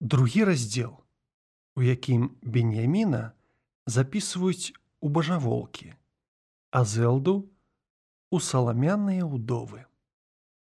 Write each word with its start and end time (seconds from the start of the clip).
Другі 0.00 0.44
раздзел, 0.44 1.02
у 1.74 1.82
якім 1.82 2.30
Беньяміна 2.42 3.32
запісваюць 3.86 4.70
у 5.00 5.08
бажаволкі, 5.08 5.90
а 6.70 6.84
зэлду 6.86 7.50
у 8.30 8.38
саламяныя 8.38 9.26
ўдовы. 9.26 9.90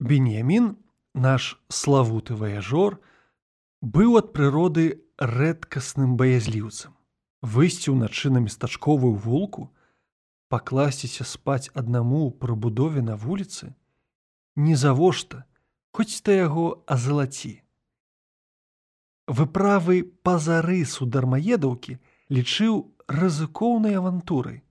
Беньямін, 0.01 0.81
наш 1.13 1.61
славуты 1.69 2.33
ваяжор, 2.33 2.97
быў 3.85 4.17
ад 4.17 4.33
прыроды 4.33 5.05
рэдкасным 5.21 6.17
баязліўцам. 6.17 6.97
Выйсці 7.45 7.93
ўначы 7.93 8.33
на 8.33 8.41
местачковую 8.41 9.13
вулку, 9.13 9.69
пакласціся 10.49 11.21
спаць 11.21 11.69
аднаму 11.77 12.33
пры 12.33 12.57
будове 12.57 13.05
на 13.05 13.13
вуліцы, 13.13 13.77
нізавошта, 14.57 15.45
хоць 15.93 16.17
та 16.25 16.33
яго 16.33 16.81
азалаці 16.89 17.61
выправы 19.29 20.01
пазарысу 20.25 21.05
дармаедаўкі 21.05 21.99
лічыў 22.33 22.81
рызыкоўнай 23.07 23.97
авантурай. 24.01 24.63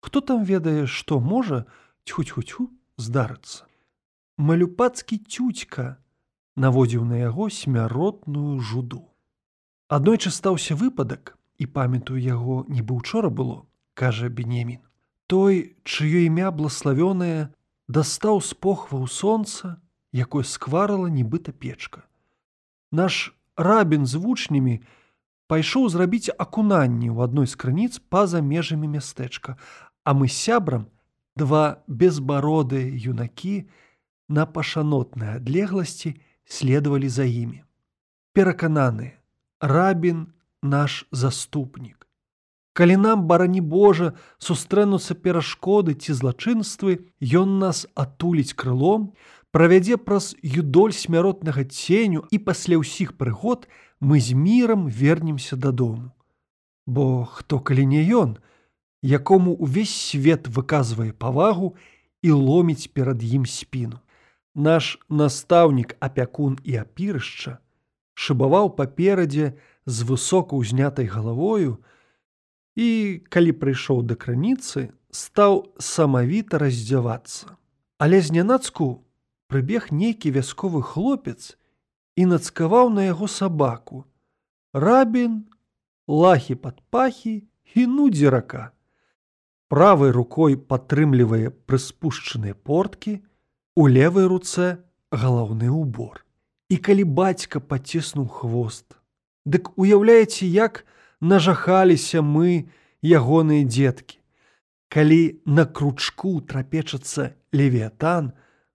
Хто 0.00 0.20
там 0.20 0.42
ведае, 0.44 0.86
што 0.86 1.20
можа 1.20 1.64
цьху-цьху 2.08 2.72
здарыцца. 2.96 3.68
Малюпацкі 4.40 5.20
цюцька 5.28 6.00
наводзіў 6.56 7.04
на 7.04 7.20
яго 7.20 7.48
смяротную 7.52 8.58
жуду. 8.60 9.04
Аднойчы 9.92 10.32
стаўся 10.32 10.74
выпадак 10.74 11.36
і 11.60 11.68
памятаю 11.68 12.16
яго 12.16 12.64
нібы 12.68 12.96
учора 12.96 13.28
было, 13.28 13.68
кажа 13.94 14.32
Бенемін. 14.32 14.80
Той, 15.28 15.76
чыё 15.84 16.24
імя 16.24 16.50
блаславёнае, 16.50 17.52
дастаў 17.88 18.40
з 18.40 18.56
похваў 18.56 19.06
сонца, 19.06 19.76
якое 20.12 20.44
скварала 20.44 21.12
нібыта 21.12 21.52
печка. 21.52 22.08
Наш 22.90 23.36
рабін 23.56 24.06
з 24.06 24.20
вучнямі 24.20 24.80
пайшоў 25.52 25.88
зрабіць 25.92 26.32
акунанні 26.32 27.12
ў 27.12 27.28
адной 27.28 27.46
з 27.46 27.58
крыніц 27.60 28.00
па-за 28.08 28.40
межамі 28.40 28.88
мястэчка, 28.88 29.56
а 30.04 30.14
мы 30.16 30.28
сябрам 30.28 30.88
два 31.36 31.84
безбародыя 31.86 32.88
юнакі 32.88 33.68
на 34.28 34.46
пашанотнай 34.46 35.36
адлегласці 35.36 36.16
следавалі 36.44 37.08
за 37.08 37.24
імі. 37.28 37.64
Перакананы, 38.32 39.12
рабін 39.60 40.32
наш 40.62 41.04
заступнік. 41.12 42.08
Калі 42.72 42.96
нам 42.96 43.28
барані 43.28 43.60
Божа 43.60 44.14
сустрэнуцца 44.40 45.12
перашкоды 45.12 45.92
ці 45.92 46.16
злачынствы, 46.16 47.12
ён 47.20 47.60
нас 47.60 47.84
атуліць 47.92 48.56
крылом, 48.56 49.12
правядзе 49.52 50.00
праз 50.00 50.32
юдоль 50.42 50.96
смяротнага 50.96 51.64
ценю 51.68 52.24
і 52.32 52.40
пасля 52.40 52.80
ўсіх 52.80 53.14
прыгод 53.20 53.68
мы 54.00 54.18
з 54.18 54.32
мірам 54.32 54.88
вернемся 54.88 55.56
дадому. 55.56 56.10
Бо 56.88 57.28
хто 57.28 57.60
калі 57.60 57.86
не 57.86 58.02
ён, 58.02 58.40
якому 59.04 59.52
увесь 59.52 59.94
свет 59.94 60.48
выказвае 60.48 61.12
павагу 61.12 61.76
і 62.24 62.32
ломіць 62.32 62.88
перад 62.88 63.22
ім 63.22 63.46
спіну. 63.46 64.00
Наш 64.54 64.98
настаўнік 65.08 65.96
апякун 66.00 66.58
і 66.64 66.80
апірышча 66.82 67.60
шыбаваў 68.14 68.72
паперадзе 68.76 69.52
з 69.86 70.04
высока 70.08 70.56
ўзнятай 70.56 71.08
галавою 71.08 71.80
і, 72.76 73.20
калі 73.28 73.52
прыйшоў 73.56 74.04
да 74.06 74.16
крыніцы, 74.16 74.92
стаў 75.12 75.72
самавіта 75.78 76.60
раздзявацца. 76.62 77.56
Але 77.98 78.20
знянацку 78.20 79.04
прыбег 79.52 79.92
нейкі 79.92 80.32
вясковы 80.32 80.80
хлопец 80.80 81.60
і 82.16 82.24
нацкаваў 82.32 82.88
на 82.88 83.04
яго 83.04 83.28
сабаку. 83.28 84.04
Рабін, 84.72 85.44
лахі 86.08 86.56
пад 86.56 86.80
пахі 86.88 87.44
і 87.76 87.84
нудзе 87.84 88.32
рака. 88.32 88.72
Правай 89.68 90.08
рукой 90.16 90.56
падтрымлівае 90.56 91.52
прыспушчаныя 91.68 92.56
порткі, 92.56 93.20
у 93.76 93.88
левай 93.92 94.24
руцэ 94.24 94.80
галаўны 95.12 95.68
ўбор. 95.68 96.24
І 96.72 96.80
калі 96.80 97.04
бацька 97.04 97.60
паціснуў 97.60 98.32
хвост, 98.32 98.96
Дык 99.44 99.74
уяўляеце, 99.76 100.46
як 100.48 100.86
нажахаліся 101.20 102.22
мы 102.24 102.72
ягоныя 103.04 103.68
дзеткі. 103.68 104.16
Калі 104.88 105.42
на 105.44 105.66
кручку 105.66 106.40
трапечацца 106.40 107.34
левіятан, 107.52 108.32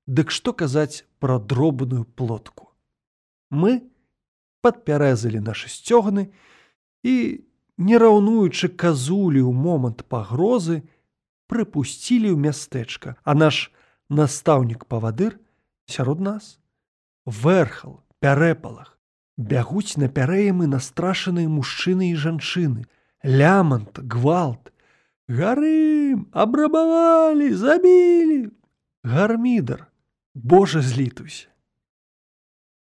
Дык 0.07 0.31
што 0.31 0.53
казаць 0.53 1.03
пра 1.19 1.38
дробную 1.40 2.06
плотку. 2.06 2.72
Мы 3.51 3.84
падпярэзалі 4.63 5.44
нашы 5.44 5.68
сцёгны 5.72 6.31
і, 7.03 7.44
не 7.78 7.95
раўнуючы 8.00 8.72
казулі 8.72 9.44
ў 9.44 9.51
момант 9.51 10.07
пагрозы, 10.07 10.84
прыпусцілі 11.47 12.31
ў 12.31 12.38
мястэчка, 12.40 13.16
а 13.23 13.35
наш 13.35 13.72
настаўнік 14.09 14.88
павадыр 14.88 15.40
сярод 15.88 16.19
нас. 16.19 16.59
Вэрхал, 17.28 18.03
пярэпалах, 18.19 18.97
бягуць 19.38 20.00
на 20.00 20.07
пярэемы 20.07 20.68
настрашаныя 20.68 21.47
мужчыны 21.47 22.12
і 22.12 22.16
жанчыны, 22.16 22.88
лямант, 23.24 24.00
гвалт, 24.00 24.72
гарым, 25.28 26.28
абрабавалі, 26.31 27.51
забілі, 27.51 28.51
гармідар, 29.03 29.87
Божа 30.44 30.81
злітуйся. 30.81 31.48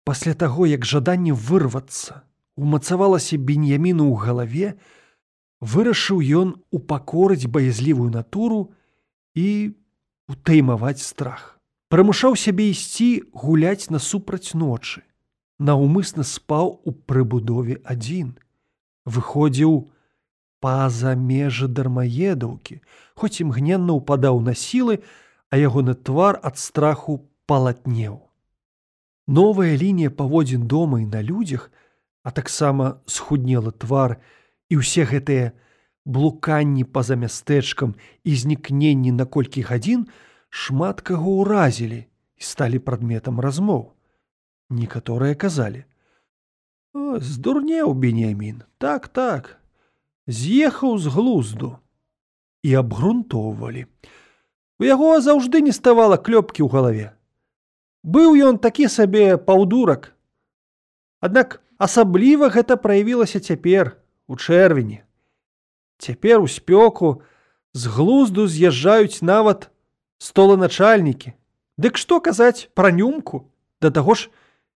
Пасля 0.04 0.34
таго, 0.34 0.68
як 0.68 0.84
жаданне 0.86 1.32
вырвацца, 1.32 2.28
умацавалася 2.60 3.40
беньяміну 3.40 4.12
ў 4.12 4.16
галаве, 4.20 4.68
вырашыў 5.64 6.20
ён 6.20 6.50
упакорыць 6.76 7.48
баязлівую 7.48 8.12
натуру 8.12 8.76
і 9.40 9.72
утаймаваць 10.28 11.00
страх. 11.00 11.56
Прымушаў 11.88 12.36
сябе 12.36 12.68
ісці 12.76 13.24
гуляць 13.32 13.88
насупраць 13.88 14.52
ночы. 14.52 15.08
Наўмысна 15.56 16.28
спаў 16.28 16.84
у 16.84 16.92
прыбудове 16.92 17.80
адзін. 17.88 18.36
Выходзіў 19.08 19.88
па-за 20.60 21.16
межы 21.16 21.72
дармаедаўкі, 21.72 22.84
хоць 23.16 23.40
імгненна 23.40 23.96
ўпадаў 23.96 24.44
на 24.44 24.52
сілы, 24.60 25.00
а 25.48 25.56
ягоны 25.56 25.96
твар 25.96 26.36
ад 26.44 26.60
страху 26.60 27.24
палатнеў. 27.46 28.22
Новая 29.28 29.74
лінія 29.78 30.10
паводзін 30.10 30.68
дома 30.68 31.02
і 31.02 31.06
на 31.06 31.22
людзях, 31.24 31.72
а 32.24 32.32
таксама 32.32 33.02
схуднела 33.06 33.72
твар 33.72 34.18
і 34.70 34.82
ўсе 34.82 35.06
гэтыя 35.06 35.54
блуканні 36.06 36.86
па-за 36.86 37.18
мястэчкам 37.18 37.98
і 38.24 38.36
знікненні 38.36 39.12
на 39.18 39.26
колькі 39.26 39.66
гадзін 39.66 40.06
шмат 40.50 41.02
каго 41.02 41.42
ўразілі 41.42 42.06
і 42.06 42.42
сталі 42.42 42.80
прадметам 42.80 43.42
размоў. 43.42 43.98
Некаторыя 44.70 45.34
казалі: 45.34 45.86
«здурнеў 47.30 47.94
бенемін, 47.94 48.64
так 48.78 49.08
так, 49.08 49.58
з'ехаў 50.28 50.98
з 50.98 51.08
глузду 51.08 51.78
і 52.64 52.74
абгрунтоўвалі. 52.74 53.86
У 54.80 54.84
яго 54.84 55.22
заўжды 55.22 55.62
не 55.62 55.72
ставала 55.72 56.18
клёпкі 56.18 56.66
ў 56.66 56.70
галаве. 56.70 57.15
Быў 58.06 58.36
ён 58.38 58.58
такі 58.62 58.86
сабе 58.86 59.34
паўдурак. 59.34 60.12
Аднак 61.26 61.58
асабліва 61.82 62.54
гэта 62.54 62.78
праявілася 62.78 63.42
цяпер 63.42 63.98
у 64.30 64.38
чэрвені. 64.38 65.02
Цяпер 65.98 66.38
у 66.38 66.46
спёку 66.46 67.26
з 67.74 67.90
глузду 67.90 68.46
з'язджаюць 68.46 69.26
нават 69.26 69.74
столаначальнікі. 70.22 71.34
Дык 71.82 71.98
што 71.98 72.22
казаць 72.22 72.70
пра 72.78 72.94
нюмку, 72.94 73.50
да 73.82 73.90
таго 73.90 74.14
ж 74.14 74.30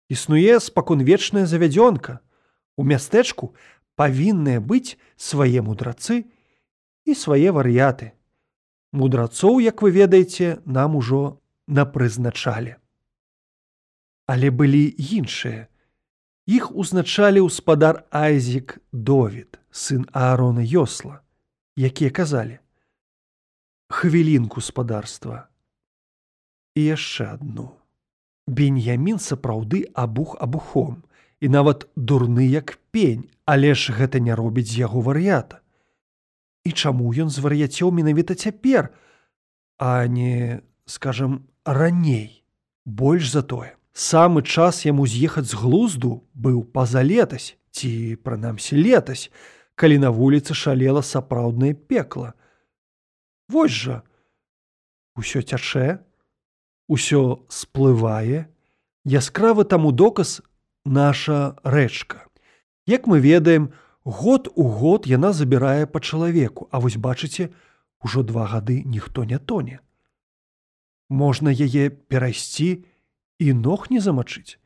існуе 0.08 0.64
спаконвечная 0.64 1.44
завядзёнка. 1.44 2.24
У 2.80 2.88
мястэчку 2.88 3.52
павінныя 4.00 4.64
быць 4.64 4.96
свае 5.20 5.60
мудрацы 5.60 6.24
і 7.04 7.12
свае 7.12 7.52
вар'яты. 7.52 8.16
Мудрацоў, 8.96 9.60
як 9.60 9.84
вы 9.84 9.92
ведаеце, 9.92 10.64
нам 10.64 10.96
ужо 10.96 11.44
напрызначалі 11.68 12.80
але 14.28 14.52
былі 14.52 14.96
іншыя. 15.00 15.68
Іх 16.48 16.72
узначалі 16.76 17.42
гаспадар 17.44 18.04
Айзік 18.12 18.80
Довід, 18.92 19.60
сын 19.72 20.06
Аарона 20.12 20.62
Йосла, 20.62 21.20
якія 21.76 22.12
казалі: 22.12 22.60
Хвілінку 23.90 24.62
спадарства. 24.62 25.48
І 26.76 26.84
яшчэ 26.84 27.34
адну. 27.40 27.72
Беньямін 28.48 29.20
сапраўды 29.20 29.88
абух 29.94 30.38
абухом 30.40 31.04
і 31.40 31.50
нават 31.50 31.88
дурны 31.96 32.48
як 32.48 32.80
пень, 32.92 33.28
але 33.46 33.76
ж 33.76 33.92
гэта 33.92 34.20
не 34.20 34.36
робіць 34.36 34.72
з 34.72 34.88
яго 34.88 35.02
вар'ята. 35.02 35.60
І 36.64 36.72
чаму 36.72 37.12
ён 37.12 37.32
звар'яцеў 37.32 37.92
менавіта 37.92 38.36
цяпер, 38.36 38.92
а 39.80 40.08
не, 40.08 40.62
скажам, 40.86 41.48
раней, 41.66 42.44
больш 42.86 43.32
за 43.32 43.42
тое 43.42 43.78
самы 43.98 44.46
час 44.46 44.86
яму 44.86 45.10
з'ехаць 45.10 45.50
з 45.50 45.58
глузду 45.58 46.22
быў 46.38 46.62
паза 46.70 47.02
летась 47.02 47.58
ці 47.78 48.18
прынамсі 48.26 48.78
летась, 48.78 49.30
калі 49.78 50.02
на 50.02 50.10
вуліцы 50.10 50.58
шалела 50.58 51.02
сапраўднае 51.06 51.74
пекла. 51.74 52.34
Вось 53.50 53.78
жа 53.78 54.02
усё 55.18 55.42
цячэ, 55.42 56.02
усё 56.90 57.46
сплывае, 57.50 58.50
яскравы 59.06 59.66
таму 59.66 59.92
доказ 59.92 60.42
наша 60.86 61.58
рэчка. 61.64 62.26
Як 62.86 63.06
мы 63.06 63.20
ведаем, 63.20 63.74
год 64.04 64.50
у 64.56 64.64
год 64.64 65.06
яна 65.06 65.34
забірае 65.34 65.86
па 65.86 66.00
чалавеку, 66.02 66.68
а 66.72 66.80
вось 66.80 66.98
бачыце, 66.98 67.54
ужо 68.02 68.24
два 68.24 68.46
гады 68.48 68.82
ніхто 68.86 69.24
не 69.24 69.38
тоне. 69.38 69.80
Можна 71.10 71.54
яе 71.54 71.90
перайсці 71.90 72.86
і 73.40 73.54
ног 73.54 73.88
не 73.90 74.02
замачыць, 74.02 74.58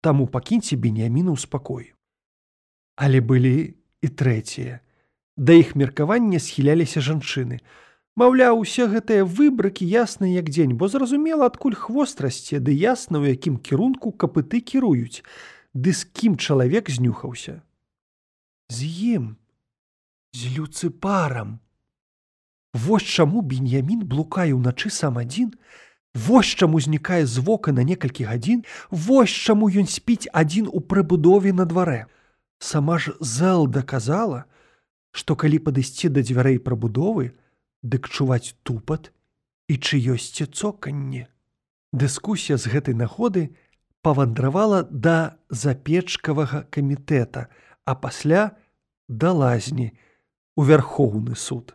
таму 0.00 0.26
пакіньце 0.26 0.76
беняміну 0.76 1.36
ў 1.36 1.40
спакоі. 1.40 1.92
Але 2.96 3.20
былі 3.20 3.74
і 4.04 4.08
трэція. 4.08 4.80
Да 5.36 5.52
іх 5.52 5.74
меркавання 5.74 6.38
схіляліся 6.38 7.00
жанчыны. 7.00 7.60
Маўляў, 8.14 8.62
усе 8.62 8.86
гэтыя 8.86 9.26
выбракі 9.26 9.82
ясныя 9.82 10.38
як 10.38 10.50
дзень, 10.50 10.78
бо 10.78 10.86
зразумела, 10.86 11.50
адкуль 11.50 11.74
хвост 11.74 12.20
расце, 12.22 12.62
ды 12.62 12.70
ясна, 12.70 13.18
у 13.18 13.26
якім 13.26 13.58
кірунку 13.58 14.14
капыты 14.14 14.62
кіруюць, 14.62 15.26
ды 15.74 15.90
з 15.90 16.06
кім 16.06 16.38
чалавек 16.38 16.90
знюхаўся. 16.94 17.58
З 18.70 18.86
ім, 19.18 19.24
з 20.30 20.54
люцыпарам. 20.54 21.58
Вось 22.74 23.02
чаму 23.02 23.42
беньямін 23.42 24.06
блукае 24.06 24.54
ўначы 24.54 24.94
сам 24.94 25.18
адзін, 25.18 25.50
Вось 26.14 26.46
чаму 26.46 26.80
знікае 26.80 27.26
з 27.26 27.42
вока 27.42 27.72
на 27.72 27.82
некалькі 27.82 28.24
гадзін, 28.24 28.64
Вось 28.90 29.34
чаму 29.34 29.66
ён 29.66 29.90
спіць 29.90 30.30
адзін 30.32 30.70
у 30.70 30.80
прыбудове 30.80 31.52
на 31.52 31.66
дварэ. 31.66 32.06
Сама 32.58 32.98
ж 32.98 33.18
зэл 33.20 33.66
даказала, 33.66 34.46
што 35.10 35.34
калі 35.34 35.58
падысці 35.58 36.08
да 36.14 36.22
дзвярэй 36.22 36.62
прабудовы, 36.62 37.34
дык 37.82 38.08
чуваць 38.08 38.54
тупат 38.62 39.10
і 39.68 39.74
чыёсьці 39.74 40.46
цоканне. 40.46 41.26
Дыскусія 41.92 42.58
з 42.58 42.70
гэтай 42.70 42.94
нагоды 42.94 43.54
павандравала 44.02 44.86
да 44.90 45.38
запечкавага 45.50 46.66
камітэта, 46.70 47.50
а 47.84 47.94
пасля 47.94 48.54
да 49.08 49.32
лазні 49.32 49.92
у 50.56 50.62
вярхоўны 50.62 51.34
суд. 51.34 51.74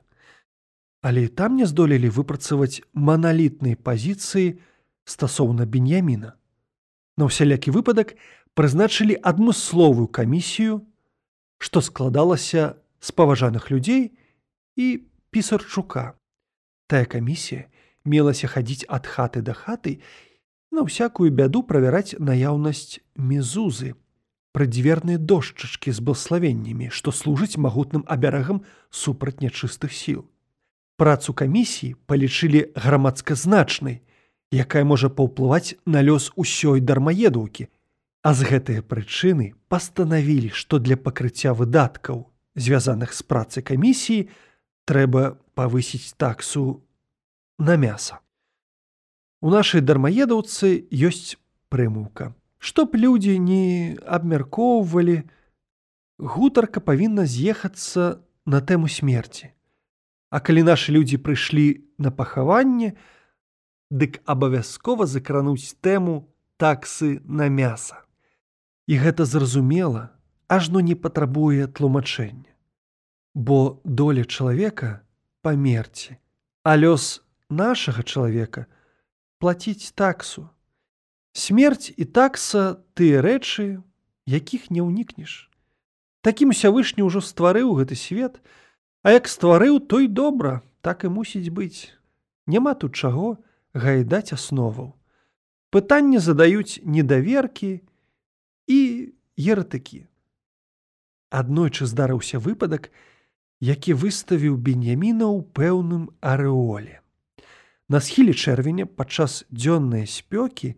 Але 1.01 1.23
і 1.23 1.27
там 1.27 1.55
не 1.55 1.65
здолелі 1.65 2.11
выпрацаваць 2.11 2.83
маналітнай 2.93 3.75
пазіцыі 3.79 4.59
стасоўна 5.07 5.63
беньяміна. 5.63 6.35
На 7.15 7.27
ўсялякі 7.31 7.71
выпадак 7.71 8.15
прызначылі 8.53 9.15
адмысловую 9.23 10.11
камісію, 10.11 10.83
што 11.57 11.79
складалася 11.81 12.75
з 12.99 13.09
паважаных 13.15 13.71
людзей 13.71 14.11
і 14.75 15.07
пісарчука. 15.31 16.19
Тая 16.87 17.05
камісія 17.05 17.71
мелася 18.03 18.51
хадзіць 18.51 18.87
ад 18.87 19.07
хаты 19.07 19.39
да 19.39 19.55
хаты 19.55 19.99
на 20.71 20.83
ўсякую 20.83 21.31
бяду 21.31 21.63
правяраць 21.63 22.19
наяўнасць 22.19 22.99
мезузы, 23.15 23.95
прыдзверныя 24.51 25.17
дошчачкі 25.17 25.95
з 25.95 25.99
блаславеннямі, 26.03 26.89
што 26.89 27.15
служыць 27.15 27.55
магутным 27.55 28.03
абярагам 28.07 28.65
супраць 28.89 29.39
нячыстых 29.39 29.93
сіл. 29.93 30.27
Працу 30.99 31.33
камісіі 31.33 31.95
палічылі 32.11 32.75
грамадсказначнай, 32.75 34.01
якая 34.51 34.83
можа 34.83 35.07
паўплываць 35.07 35.79
на 35.87 36.03
лёс 36.03 36.31
усёй 36.35 36.83
дармаедаўкі, 36.83 37.71
А 38.21 38.33
з 38.35 38.43
гэтыя 38.43 38.83
прычыны 38.83 39.55
пастанавілі, 39.71 40.51
што 40.51 40.75
для 40.83 40.99
пакрыцця 40.99 41.55
выдаткаў, 41.55 42.27
звязаных 42.59 43.15
з 43.15 43.23
працай 43.23 43.63
камісіі, 43.63 44.27
трэба 44.83 45.39
павысіць 45.55 46.19
таксу 46.19 46.83
на 47.55 47.79
мяса. 47.79 48.19
У 49.39 49.47
нашай 49.47 49.79
дармаедаўцы 49.79 50.83
ёсць 50.91 51.39
прымуўка. 51.71 52.35
Што 52.59 52.83
б 52.83 52.99
людзі 52.99 53.39
не 53.39 53.95
абмяркоўвалі, 54.03 55.23
гутарка 56.19 56.83
павінна 56.83 57.23
з'ехацца 57.23 58.19
на 58.43 58.59
тэму 58.59 58.91
смерці. 58.91 59.55
А 60.29 60.39
калі 60.39 60.63
нашы 60.69 60.93
людзі 60.93 61.17
прыйшлі 61.17 61.85
на 61.97 62.13
пахаванне, 62.13 62.93
дык 63.89 64.21
абавязкова 64.29 65.09
закрануць 65.09 65.73
тэму 65.81 66.29
таксы 66.61 67.17
на 67.25 67.49
мяса. 67.49 68.05
І 68.85 69.01
гэта 69.01 69.25
зразумела, 69.25 70.13
ажно 70.47 70.79
не 70.79 70.93
патрабуе 70.93 71.65
тлумачэння. 71.67 72.53
Бо 73.33 73.81
доля 73.83 74.25
чалавека 74.25 75.01
памерці, 75.41 76.17
а 76.63 76.77
лёс 76.77 77.21
нашага 77.49 78.03
чалавека 78.03 78.65
плаціць 79.39 79.93
таксу. 79.93 80.49
Смерць 81.33 81.93
і 81.95 82.05
такса 82.05 82.81
тыя 82.93 83.21
рэчы, 83.21 83.81
якіх 84.25 84.69
не 84.69 84.81
ўнікнеш. 84.81 85.49
Такім 86.21 86.51
сявышні 86.53 87.05
ўжо 87.05 87.21
стварыў 87.23 87.77
гэты 87.79 87.95
свет, 87.95 88.41
А 89.03 89.15
як 89.15 89.27
стварыў, 89.27 89.79
той 89.79 90.07
добра, 90.07 90.61
так 90.81 91.03
і 91.03 91.13
мусіць 91.15 91.53
быць. 91.53 91.91
Няма 92.47 92.73
тут 92.73 92.95
чаго 92.95 93.37
гайдаць 93.73 94.33
асноваў. 94.33 94.95
Пытанне 95.69 96.19
задаюць 96.19 96.81
недаверкі, 96.83 97.79
і 98.69 98.79
ератыкі. 99.35 100.05
Аднойчы 101.33 101.89
здарыўся 101.89 102.37
выпадак, 102.37 102.89
які 103.59 103.97
выставіў 103.97 104.55
беньяміна 104.57 105.25
ў 105.25 105.41
пэўным 105.57 106.03
арэоле. 106.21 107.01
На 107.89 107.99
схіле 107.99 108.33
чэрвеня 108.37 108.85
падчас 108.85 109.43
дзённай 109.49 110.05
спёкі 110.05 110.77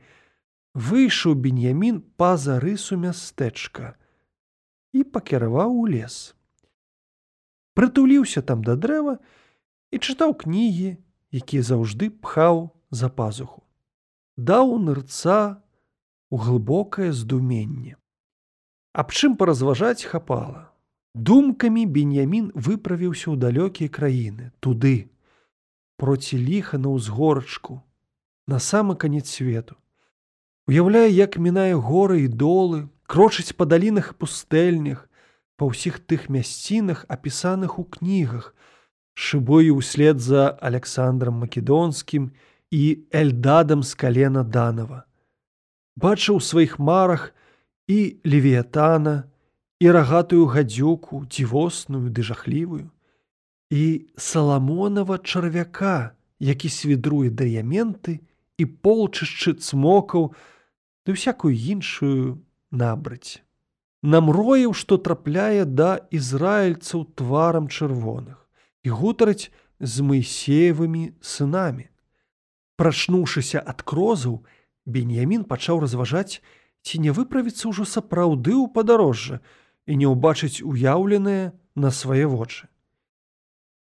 выйшаў 0.74 1.36
беньямін 1.36 2.00
па-за 2.16 2.60
рысу 2.64 2.96
мястэчка 2.96 3.96
і 4.96 5.04
пакіраваў 5.04 5.76
у 5.76 5.88
лес. 5.92 6.36
Прытуліўся 7.74 8.42
там 8.42 8.64
да 8.68 8.76
дрэва 8.76 9.18
і 9.92 9.98
чытаў 9.98 10.36
кнігі, 10.36 10.98
якія 11.32 11.64
заўжды 11.64 12.12
пхаў 12.12 12.72
за 12.92 13.08
пазуху. 13.08 13.64
Даў 14.38 14.76
нырца 14.80 15.64
у 16.32 16.38
глыбокае 16.38 17.12
здуменне. 17.12 17.96
Аб 18.92 19.12
чым 19.16 19.36
паразважаць 19.40 20.04
хапала. 20.04 20.72
Думкамі 21.16 21.86
беньямін 21.86 22.52
выправіўся 22.56 23.32
ў 23.32 23.36
далёкія 23.36 23.92
краіны, 23.92 24.52
туды, 24.64 25.12
проці 26.00 26.40
ліха 26.40 26.80
на 26.80 26.96
ўзгорачку, 26.96 27.84
на 28.48 28.60
самы 28.64 28.96
канец 28.96 29.28
свету. 29.28 29.76
Уяўляе, 30.72 31.12
як 31.12 31.36
мінае 31.36 31.76
горы 31.76 32.24
і 32.24 32.32
долы, 32.32 32.88
крочыць 33.12 33.52
па 33.60 33.68
далінах 33.68 34.16
і 34.16 34.18
пустэльнях, 34.24 35.11
па 35.62 35.70
ўсіх 35.70 36.02
тых 36.10 36.26
мясцінах, 36.34 37.06
апісаных 37.06 37.78
у 37.78 37.86
кнігах, 37.86 38.56
шыбою 39.14 39.78
ўслед 39.78 40.18
за 40.18 40.50
Александром 40.50 41.46
Македонскім 41.46 42.34
і 42.74 42.84
Эльдадам 43.14 43.86
з 43.86 43.94
калена 43.94 44.42
Данова 44.42 45.06
бачыў 45.96 46.40
у 46.40 46.42
сваіх 46.42 46.80
марах 46.80 47.34
і 47.88 48.18
левіятана 48.24 49.28
і 49.80 49.92
рагатую 49.92 50.46
гадзюку 50.48 51.26
дзівосную 51.28 52.10
ды 52.10 52.24
жахлівую 52.24 52.88
і 53.70 54.08
саламонова 54.18 55.20
чарвяка 55.20 56.16
які 56.40 56.70
свідруе 56.70 57.30
дыяменты 57.30 58.20
і 58.58 58.66
полчышчы 58.66 59.60
цмокаў 59.60 60.32
ды 61.06 61.14
всякую 61.14 61.54
іншую 61.54 62.42
набраць 62.72 63.44
намроіў 64.02 64.74
што 64.74 64.98
трапляе 64.98 65.66
да 65.66 65.92
ізраільцаў 66.10 67.06
тварам 67.16 67.70
чырвоных 67.70 68.38
і 68.84 68.98
гутарыць 69.02 69.52
з 69.80 70.06
моисеевымі 70.06 71.04
сынамі 71.22 71.92
прачнуўшыся 72.82 73.62
ад 73.62 73.86
крозаў 73.86 74.42
Беньямін 74.86 75.44
пачаў 75.46 75.82
разважаць, 75.84 76.42
ці 76.82 77.00
не 77.06 77.14
выправіцца 77.14 77.70
ўжо 77.70 77.86
сапраўды 77.86 78.54
ў 78.58 78.74
падарожжа 78.74 79.38
і 79.86 79.98
не 80.02 80.08
ўбачыць 80.10 80.66
уяўленае 80.66 81.54
на 81.76 81.92
свае 81.94 82.26
вочы. 82.26 82.66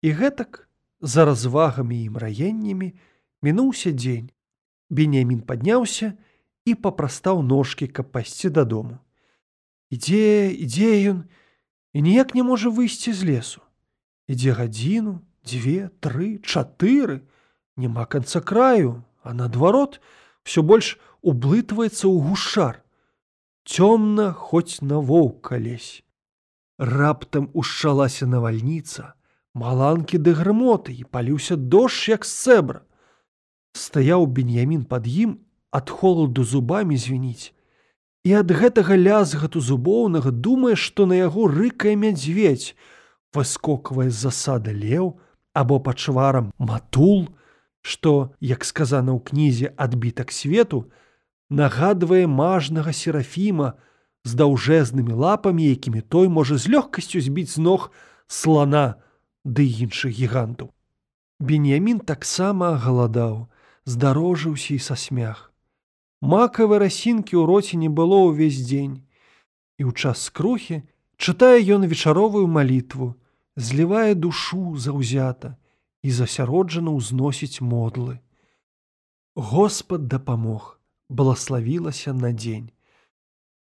І 0.01 0.15
гэтак, 0.17 0.65
за 0.99 1.25
развагамі 1.29 2.01
і 2.01 2.09
мраеннямі 2.17 2.89
мінуўся 3.45 3.93
дзень. 3.93 4.33
Бенямін 4.89 5.45
падняўся 5.45 6.17
і 6.65 6.73
папрастаў 6.73 7.45
ножкі, 7.45 7.85
каб 7.87 8.09
пайсці 8.09 8.49
дадому. 8.49 8.97
Ідзе, 9.89 10.53
ідзе 10.53 10.91
ён 11.09 11.19
і 11.93 12.01
ніяк 12.05 12.35
не 12.37 12.43
можа 12.45 12.69
выйсці 12.69 13.13
з 13.13 13.25
лесу. 13.25 13.61
Ідзе 14.29 14.53
гадзіну, 14.53 15.25
дзве, 15.41 15.89
тры, 15.97 16.37
чатыры, 16.45 17.25
няма 17.73 18.05
канца 18.05 18.41
краю, 18.41 19.01
а 19.25 19.33
наадварот, 19.33 19.97
все 20.45 20.61
больш 20.61 20.99
ублытваецца 21.21 22.05
ў 22.05 22.17
гушар. 22.21 22.85
Цёмна 23.65 24.33
хоць 24.33 24.81
на 24.85 25.01
воўка 25.01 25.57
лезь. 25.57 26.05
Раптам 26.77 27.49
ушчалася 27.53 28.29
навальніца, 28.29 29.13
маланкі 29.57 30.21
ды 30.21 30.37
грымоты 30.37 30.93
і 30.93 31.03
паліўся 31.03 31.57
дождж 31.57 32.13
як 32.13 32.29
цэбра. 32.29 32.85
Стаяў 33.73 34.29
беньямін 34.29 34.85
пад 34.85 35.09
ім 35.09 35.41
ад 35.73 35.89
холаду 35.89 36.45
зубамі 36.45 36.97
звініць. 36.97 37.53
І 38.29 38.33
ад 38.37 38.51
гэтага 38.53 38.93
лязгату 38.93 39.57
зубоўнага 39.57 40.29
думае, 40.29 40.75
што 40.77 41.09
на 41.09 41.17
яго 41.17 41.47
рыкае 41.49 41.95
мядзведь, 41.97 42.75
выскоквае 43.33 44.11
засада 44.13 44.69
леў 44.69 45.07
або 45.57 45.79
пачварам 45.81 46.51
матул, 46.61 47.25
што, 47.81 48.37
як 48.37 48.67
сказана 48.69 49.17
ў 49.17 49.25
кнізе 49.25 49.73
адбітак 49.73 50.29
свету, 50.29 50.85
нагадвае 51.49 52.29
мажнага 52.29 52.93
серафіма 52.93 53.73
з 54.21 54.37
даўжэзнымі 54.37 55.17
лапамі, 55.25 55.65
якімі 55.65 56.05
той 56.05 56.29
можа 56.29 56.61
з 56.61 56.69
лёгкасцю 56.69 57.25
збіць 57.25 57.57
з 57.57 57.65
ног 57.65 57.89
слана 58.29 59.01
ды 59.41 59.65
іншых 59.65 60.13
гігантаў. 60.13 60.69
Беньямін 61.41 62.05
таксама 62.05 62.75
галадаў, 62.77 63.49
здарожыўся 63.89 64.77
і 64.77 64.81
са 64.85 64.93
смях. 64.93 65.48
Макавы 66.21 66.79
расінкі 66.83 67.39
ў 67.39 67.43
роце 67.47 67.79
не 67.79 67.87
было 67.87 68.27
ўвесь 68.27 68.59
дзень. 68.59 69.07
І 69.79 69.87
ў 69.87 69.91
час 69.95 70.27
скрухі 70.27 70.83
чытае 71.15 71.63
ён 71.75 71.87
вечаровую 71.87 72.47
малітву, 72.47 73.15
злівае 73.55 74.15
душу 74.15 74.75
заўзята 74.75 75.55
і 76.03 76.11
засяроджана 76.11 76.91
ўзносіць 76.91 77.63
модлы. 77.63 78.19
Господ 79.35 80.07
дапамог, 80.11 80.79
блаславілася 81.07 82.13
на 82.13 82.35
дзень. 82.35 82.71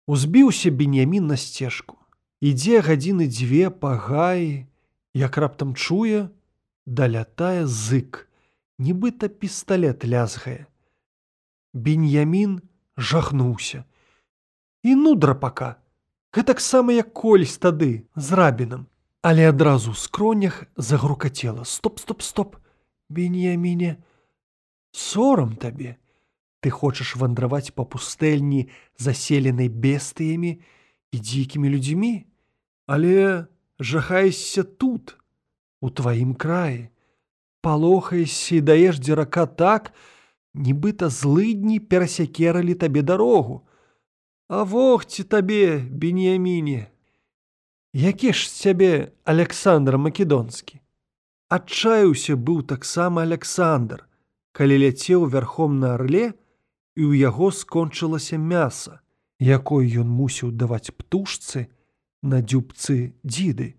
Узбіўся 0.07 0.71
беньямін 0.71 1.27
на 1.27 1.37
сцежку. 1.37 2.01
Ідзе 2.41 2.81
гадзіны 2.81 3.29
дзве 3.29 3.69
па 3.69 3.97
гаі, 3.97 4.65
як 5.13 5.37
раптам 5.37 5.75
чуе, 5.75 6.29
далятае 6.87 7.67
зык, 7.67 8.29
нібыта 8.79 9.29
пісталлет 9.29 10.05
лязгае. 10.05 10.69
Беньямін 11.77 12.61
жахнуўся. 12.97 13.85
І 14.83 14.95
ну 14.97 15.15
драпака, 15.15 15.77
гэтаксама 16.33 16.97
як 16.97 17.13
колісь 17.13 17.59
тады 17.61 18.09
з 18.17 18.33
рабінам, 18.33 18.87
але 19.21 19.49
адразу 19.53 19.93
ў 19.93 20.01
скронях 20.01 20.65
загрукацела. 20.77 21.69
Стоп 21.69 22.01
стоп 22.01 22.25
стоп 22.25 22.57
беньяміне. 23.13 24.01
Сорам 24.97 25.57
табе. 25.61 26.01
Ты 26.65 26.73
хочаш 26.73 27.13
вандраваць 27.21 27.77
па 27.77 27.85
пустэльні 27.85 28.73
заселенай 28.97 29.69
бестыямі 29.69 30.57
і 31.13 31.17
дзікімі 31.21 31.69
людзьмі? 31.69 32.25
Але 32.89 33.47
жахаешся 33.77 34.65
тут 34.65 35.21
у 35.85 35.93
тваім 35.93 36.33
краі. 36.33 36.89
Палохаешся 37.61 38.57
і 38.57 38.65
даеш 38.65 38.97
дзерака 38.97 39.45
так, 39.47 39.93
нібыта 40.57 41.11
злыдні 41.13 41.79
перасякералі 41.81 42.75
табе 42.75 43.03
дарогу. 43.03 43.63
А 44.49 44.63
вогці 44.63 45.23
табе, 45.23 45.79
беньяміне. 45.79 46.87
Які 47.93 48.33
ж 48.33 48.49
цябе 48.51 49.13
Александр 49.25 49.97
Македонскі. 49.97 50.81
Адчаюўся 51.49 52.37
быў 52.37 52.63
таксама 52.63 53.23
Александр, 53.23 54.09
калі 54.53 54.79
ляцеў 54.83 55.29
вярхом 55.31 55.79
на 55.79 55.95
арле, 55.95 56.33
і 56.97 57.03
ў 57.05 57.21
яго 57.21 57.53
скончылася 57.53 58.41
мяса, 58.41 59.01
якой 59.39 59.93
ён 60.01 60.09
мусіў 60.09 60.51
даваць 60.51 60.91
птушцы 60.97 61.69
на 62.23 62.41
дзюбцы 62.41 63.13
дзіды, 63.23 63.77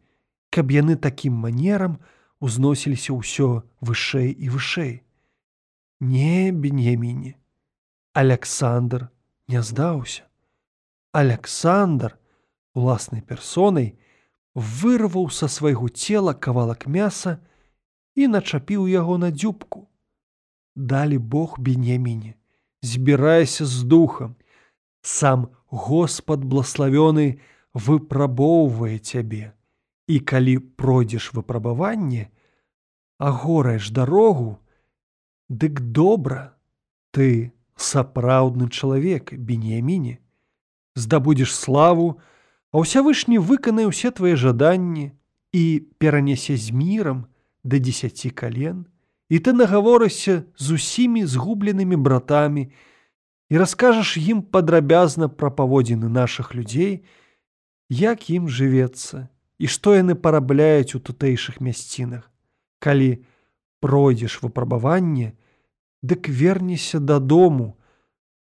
каб 0.53 0.71
яны 0.71 0.95
такім 0.95 1.33
манерам 1.33 1.97
узносіліся 2.39 3.17
ўсё 3.17 3.65
вышэй 3.81 4.31
і 4.31 4.53
вышэй. 4.53 5.06
Не 5.99 6.51
беньяміне. 6.51 7.35
Александр 8.13 9.09
не 9.47 9.63
здаўся. 9.63 10.23
Александр 11.11 12.17
уласнай 12.73 13.21
персонай 13.21 13.97
вырваў 14.53 15.31
са 15.33 15.49
свайго 15.49 15.89
цела 15.89 16.33
кавалак 16.37 16.85
мяса 16.85 17.39
і 18.13 18.29
начапіў 18.29 18.85
яго 18.85 19.17
на 19.17 19.31
дзюбку. 19.33 19.87
Далі 20.75 21.17
Бог 21.17 21.57
беньяміне, 21.57 22.37
збірайся 22.81 23.65
з 23.65 23.81
духам. 23.83 24.35
Сам 25.01 25.49
Господ 25.73 26.45
блаславёны 26.45 27.41
выпрабоўвае 27.73 28.99
цябе. 29.01 29.57
І 30.07 30.19
калі 30.19 30.57
пройдзеш 30.77 31.33
выпрабаванне, 31.33 32.29
а 33.17 33.31
гораеш 33.31 33.89
дарогу, 33.89 34.61
Дык 35.49 35.79
добра, 35.79 36.57
ты 37.11 37.53
сапраўдны 37.77 38.69
чалавек, 38.69 39.33
беньяміне, 39.33 40.19
здабудзеш 40.95 41.55
славу, 41.55 42.19
а 42.73 42.83
ўсявышні 42.83 43.39
выканае 43.39 43.87
ўсе 43.87 44.11
твае 44.11 44.35
жаданні 44.35 45.15
і 45.55 45.63
перанясе 46.01 46.57
з 46.59 46.75
мірам 46.75 47.31
да 47.63 47.79
дзесяці 47.79 48.33
кален, 48.35 48.91
і 49.31 49.39
ты 49.39 49.55
нагаворышся 49.55 50.43
з 50.59 50.75
усімі 50.75 51.23
згубленымі 51.23 51.95
братамі 51.95 52.67
і 53.47 53.53
раскажаш 53.55 54.19
ім 54.19 54.43
падрабязна 54.43 55.31
пра 55.31 55.47
паводзіны 55.47 56.11
нашых 56.11 56.51
людзей, 56.51 57.07
як 57.87 58.27
ім 58.27 58.51
жывецца 58.51 59.31
і 59.57 59.65
што 59.71 59.95
яны 59.95 60.15
парабляюць 60.15 60.95
у 60.95 60.99
тутэйшых 60.99 61.63
мясцінах, 61.63 62.29
калі, 62.79 63.23
пройдзеш 63.87 64.41
выпрабаванне, 64.43 65.31
дык 66.03 66.27
вернешся 66.27 66.99
дадому, 66.99 67.77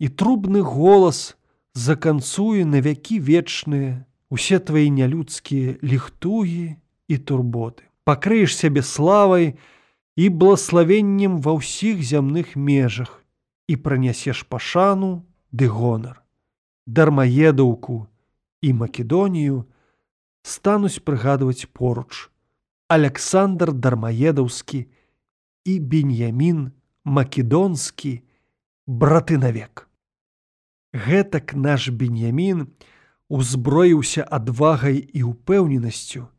і 0.01 0.09
трубны 0.09 0.63
голас 0.65 1.37
заканцуе 1.77 2.65
на 2.65 2.81
вякі 2.81 3.21
вечныя 3.21 4.05
усе 4.33 4.59
твае 4.59 4.89
нялюдскія 4.89 5.77
ліхтугі 5.85 6.77
і 7.09 7.17
турботы. 7.19 7.85
Пакрыеш 8.09 8.57
сябе 8.57 8.83
славай 8.83 9.55
і 10.17 10.29
блаславеннем 10.33 11.41
ва 11.45 11.57
ўсіх 11.61 12.01
зямных 12.01 12.57
межах 12.57 13.23
і 13.69 13.77
пранясеш 13.77 14.45
пашану 14.49 15.27
ды 15.53 15.69
гонар. 15.69 16.23
Дармаедаўку 16.87 18.07
і 18.63 18.73
Македонію 18.73 19.65
стануць 20.43 21.03
прыгадваць 21.03 21.69
поруч. 21.73 22.31
Александр 22.89 23.73
дармаедаўскі, 23.75 24.87
і 25.67 25.79
беньямін 25.83 26.71
македонскі 27.03 28.23
браты 28.87 29.39
навек. 29.43 29.91
Гэтак 30.95 31.59
наш 31.59 31.91
беньямін 31.91 32.71
узброіўся 33.29 34.23
адвагай 34.23 35.03
і 35.03 35.27
упэўненасцю 35.35 36.31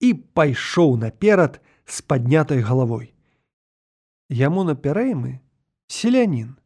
і 0.00 0.14
пайшоў 0.32 0.96
наперад 0.96 1.60
з 1.84 2.00
паднятай 2.00 2.64
галавой. 2.64 3.12
Яму 4.32 4.64
напярэймы 4.64 5.44
селянін 5.92 6.56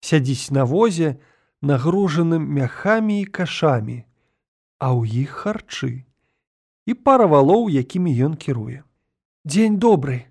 сядзіць 0.00 0.54
на 0.54 0.64
возе 0.64 1.18
нагружаным 1.60 2.46
мяхамі 2.46 3.20
і 3.20 3.26
кашамі, 3.26 3.98
а 4.78 4.94
ў 4.94 5.26
іх 5.26 5.34
харчы 5.42 6.06
і 6.86 6.94
пара 6.94 7.26
валоў, 7.26 7.68
якімі 7.68 8.14
ён 8.30 8.38
кіруе. 8.38 8.86
Дзень 9.44 9.76
добрый, 9.82 10.29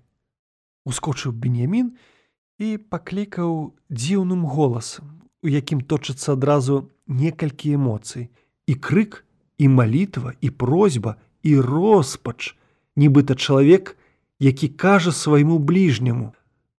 ускочыў 0.90 1.32
беньямін 1.32 1.94
і 2.58 2.76
паклікаў 2.76 3.72
дзіўным 3.88 4.44
голасам, 4.44 5.24
у 5.40 5.48
якім 5.48 5.80
точыцца 5.80 6.36
адразу 6.36 6.90
некалькі 7.06 7.78
эмоцый 7.78 8.28
і 8.66 8.74
крык 8.74 9.24
і 9.58 9.68
малітва 9.68 10.34
і 10.40 10.50
просьба 10.50 11.16
і 11.42 11.56
роспач, 11.60 12.56
нібыта 12.96 13.34
чалавек, 13.34 13.96
які 14.38 14.68
кажа 14.68 15.12
свайму 15.12 15.58
бліжняму: 15.58 16.34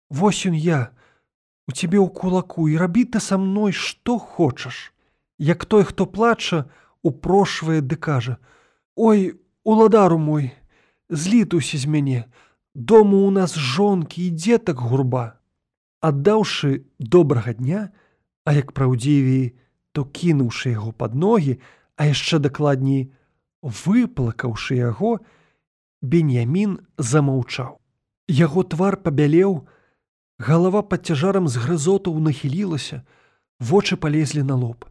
Вось 0.10 0.46
ён 0.46 0.54
я, 0.54 0.92
у 1.68 1.72
цябе 1.72 1.98
ў 1.98 2.10
кулаку 2.10 2.68
і 2.68 2.78
рабі 2.78 3.06
ты 3.06 3.20
са 3.20 3.38
мной 3.38 3.72
што 3.72 4.18
хочаш. 4.18 4.94
Як 5.38 5.66
той, 5.66 5.84
хто 5.84 6.06
плача, 6.06 6.70
упрошвае 7.02 7.82
ды 7.82 7.96
кажа: 7.96 8.38
Ой, 8.96 9.40
уладару 9.64 10.18
мой, 10.18 10.52
злітуйся 11.10 11.78
з 11.78 11.86
мяне, 11.86 12.26
Дому 12.76 13.28
у 13.28 13.32
нас 13.32 13.56
жонкі 13.56 14.28
і 14.28 14.32
дзетак 14.32 14.80
гурба. 14.80 15.40
Аддаўшы 16.02 16.88
добрага 17.00 17.54
дня, 17.54 17.92
а 18.46 18.54
як 18.54 18.72
праўдзівей, 18.72 19.60
то 19.92 20.06
кінуўшы 20.06 20.72
яго 20.72 20.92
пад 20.92 21.16
ногі, 21.16 21.60
а 22.00 22.08
яшчэ 22.08 22.40
дакладней, 22.40 23.12
выплакаўшы 23.62 24.80
яго, 24.80 25.20
Беньямін 26.02 26.80
замаўчаў. 26.98 27.78
Яго 28.26 28.64
твар 28.64 28.98
пабялеў, 28.98 29.68
галава 30.42 30.82
пад 30.82 31.06
цяжарам 31.06 31.46
з 31.48 31.62
грызотаў 31.62 32.18
нахілілася, 32.18 33.04
Вочы 33.62 33.94
палезлі 33.94 34.42
на 34.42 34.56
лоб. 34.58 34.90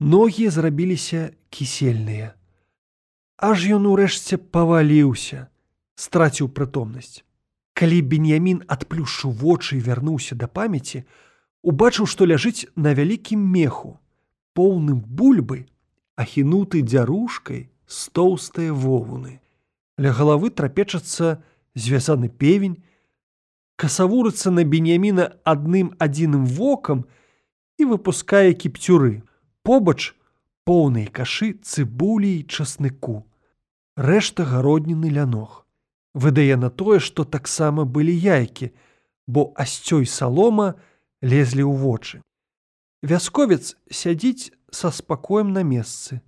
Ногі 0.00 0.48
зрабіліся 0.48 1.36
кісельныя. 1.52 2.32
Аж 3.36 3.68
ён 3.68 3.84
урэшце 3.84 4.40
паваліўся, 4.40 5.52
страціў 5.98 6.48
прытомнасць. 6.54 7.24
Калі 7.74 7.98
беньямін 8.10 8.62
адплюшчыў 8.70 9.34
вочы 9.42 9.78
і 9.78 9.82
вярнуўся 9.82 10.38
да 10.38 10.46
памяці, 10.46 11.02
убачыў, 11.62 12.06
што 12.06 12.26
ляжыць 12.30 12.70
на 12.74 12.94
вялікім 12.94 13.42
меху, 13.42 13.98
поўным 14.54 15.02
бульбы, 15.02 15.66
ахінуты 16.14 16.82
дзярушкай 16.82 17.68
з 17.86 17.98
тоўстыя 18.14 18.72
вовуны. 18.72 19.38
Ля 19.98 20.14
галавы 20.14 20.50
трапечацца 20.50 21.42
звязаны 21.74 22.28
певень, 22.28 22.82
касавурыцца 23.78 24.50
на 24.50 24.64
беньяміна 24.64 25.30
адным 25.44 25.94
адзіным 25.98 26.46
вокам, 26.46 27.06
і 27.78 27.86
выпускае 27.94 28.54
кіпцюры. 28.54 29.22
Побач 29.62 30.14
поўныя 30.66 31.06
кашы 31.14 31.54
цыбулі 31.62 32.30
і 32.38 32.44
часныку. 32.50 33.22
Рэшта 33.94 34.44
гародніны 34.44 35.10
ля 35.14 35.26
ног. 35.26 35.67
Выдае 36.18 36.56
на 36.58 36.68
тое, 36.70 36.98
што 36.98 37.22
таксама 37.22 37.84
былі 37.84 38.10
яйкі, 38.10 38.72
бо 39.30 39.52
асцёй 39.54 40.06
салома 40.10 40.74
лезлі 41.22 41.62
ў 41.62 41.74
вочы. 41.78 42.16
Вясковец 43.06 43.76
сядзіць 43.86 44.50
са 44.74 44.90
спакоем 44.90 45.52
на 45.54 45.62
месцы. 45.62 46.18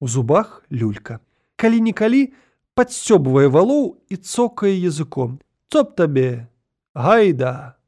У 0.00 0.10
зубах 0.10 0.64
люлька. 0.70 1.20
Калі-нікалі 1.62 2.34
падсцёбвае 2.74 3.46
валоў 3.54 4.02
і 4.10 4.18
цокае 4.18 4.74
языком. 4.74 5.38
Цоп 5.70 5.94
табе, 5.94 6.50
гайда! 6.94 7.78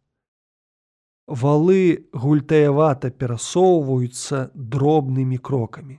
Валы 1.27 2.07
гультаявата 2.13 3.11
перасоўваюцца 3.11 4.51
дробнымі 4.55 5.43
крокамі. 5.43 5.99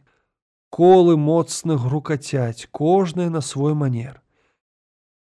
Колы 0.71 1.19
моцна 1.19 1.75
грукацяць, 1.75 2.67
кожнае 2.71 3.29
на 3.29 3.41
свой 3.41 3.75
манер. 3.75 4.20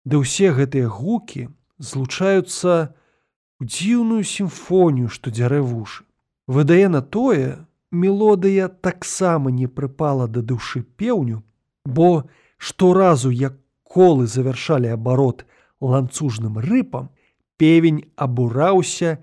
Ды 0.04 0.22
ўсе 0.22 0.50
гэтыя 0.50 0.90
гукі 0.90 1.48
злучаюцца 1.78 2.90
ў 2.90 3.62
дзіўную 3.62 4.22
сімфонію, 4.26 5.08
што 5.08 5.30
дзярэ 5.30 5.62
вушы. 5.62 6.04
Выдае 6.46 6.88
на 6.90 7.02
тое, 7.02 7.66
мелодыя 7.90 8.68
таксама 8.68 9.50
не 9.50 9.66
прыпала 9.66 10.26
да 10.26 10.42
душы 10.42 10.82
пеўню, 10.82 11.42
бо 11.86 12.26
шторазу, 12.58 13.30
як 13.30 13.58
колы 13.82 14.26
завяршалі 14.26 14.90
абарот 14.90 15.46
ланцужным 15.80 16.58
рыпам, 16.58 17.10
певень 17.58 18.10
абураўся, 18.16 19.22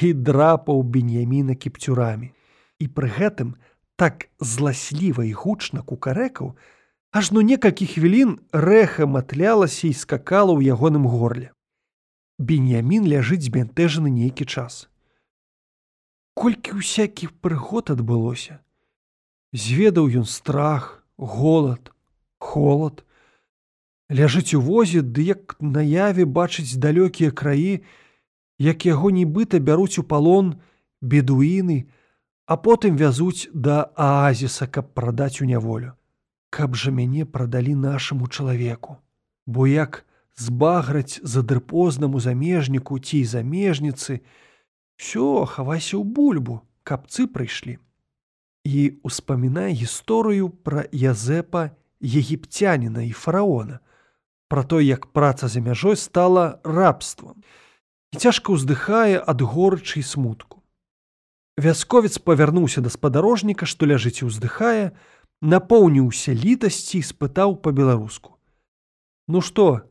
і 0.00 0.12
драпаў 0.12 0.82
беньяміна 0.82 1.54
кіпцюрамі. 1.54 2.32
І 2.80 2.88
пры 2.88 3.08
гэтым 3.12 3.54
так 4.00 4.28
зласліва 4.40 5.24
і 5.28 5.32
гучна 5.36 5.82
кукарэкаў, 5.84 6.56
ажно 7.12 7.44
некалькі 7.44 7.86
хвілін 7.86 8.40
рэха 8.56 9.06
матлялася 9.06 9.86
і 9.86 9.92
скакала 9.92 10.56
ў 10.56 10.72
ягоным 10.72 11.04
горле. 11.04 11.52
Беньямін 12.40 13.04
ляжыць 13.04 13.44
збянтэжаны 13.44 14.08
нейкі 14.08 14.48
час. 14.48 14.88
Колькі 16.32 16.80
ўсякіх 16.80 17.36
прыгод 17.44 17.92
адбылося. 17.92 18.64
Зведаў 19.52 20.08
ён 20.08 20.24
страх, 20.24 21.04
голад, 21.20 21.92
холод, 22.40 23.04
ляжыць 24.08 24.56
у 24.56 24.64
возе, 24.64 25.04
ды 25.04 25.28
як 25.28 25.60
наяве 25.60 26.24
бачыць 26.24 26.80
далёкія 26.80 27.30
краі, 27.30 27.84
як 28.56 28.88
яго 28.88 29.12
нібыта 29.12 29.60
бяруць 29.60 30.00
у 30.00 30.08
палон 30.08 30.56
бедуіны, 31.04 31.92
а 32.48 32.56
потым 32.56 32.96
вязуць 32.96 33.52
да 33.52 33.92
аазіса, 33.92 34.64
каб 34.64 34.96
прадаць 34.96 35.44
у 35.44 35.44
няволю. 35.44 35.92
Каб 36.52 36.76
жа 36.76 36.92
мяне 36.92 37.24
прадалі 37.24 37.74
нашаму 37.74 38.28
чалавеку, 38.28 39.00
Бо 39.46 39.66
як 39.66 40.04
збаграць 40.36 41.20
задрпознаму 41.22 42.20
замежніку 42.20 42.98
ці 42.98 43.24
замежніцы, 43.24 44.20
ўсё 45.00 45.48
хавайся 45.48 45.96
ў 45.96 46.04
бульбу, 46.04 46.60
кабцы 46.84 47.24
прыйшлі. 47.26 47.78
І 48.68 49.00
успамінае 49.02 49.72
гісторыю 49.72 50.52
пра 50.52 50.84
Язэпа 50.92 51.72
егіпцяніна 52.04 53.02
і 53.08 53.12
фараона, 53.16 53.80
пра 54.52 54.62
то, 54.62 54.80
як 54.80 55.08
праца 55.16 55.48
за 55.48 55.64
мяжой 55.64 55.96
стала 55.96 56.60
рабствам 56.64 57.40
і 58.12 58.20
цяжка 58.20 58.52
ўздыхае 58.52 59.16
ад 59.24 59.40
горычы 59.40 60.04
і 60.04 60.06
смутку. 60.06 60.60
Вясковец 61.56 62.20
павярнуўся 62.20 62.84
да 62.84 62.92
спадарожніка, 62.92 63.64
што 63.64 63.88
ляжыць 63.88 64.20
і 64.20 64.28
ўздыхае, 64.28 64.92
напоўніўся 65.42 66.32
літасці 66.38 67.02
і 67.02 67.06
спытаў 67.06 67.58
па-беларуску: 67.58 68.38
«Ну 69.28 69.42
што, 69.42 69.82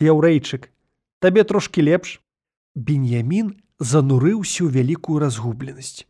яўрэйчык, 0.00 0.72
табе 1.20 1.44
трошкі 1.44 1.84
лепш. 1.84 2.20
Беньямін 2.74 3.54
занурыўся 3.78 4.66
ў 4.66 4.68
вялікую 4.74 5.22
разгубленасць. 5.22 6.08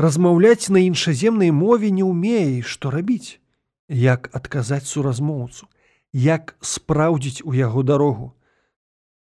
Размаўляць 0.00 0.72
на 0.72 0.80
іншаземнай 0.80 1.52
мове 1.52 1.90
не 1.92 2.00
ўмее, 2.00 2.62
што 2.64 2.88
рабіць, 2.88 3.42
як 3.88 4.30
адказаць 4.32 4.88
суразмоўцу, 4.88 5.68
як 6.16 6.56
спраўдзіць 6.64 7.44
у 7.44 7.52
яго 7.52 7.82
дарогу. 7.84 8.32